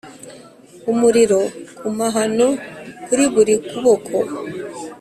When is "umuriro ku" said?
0.91-1.87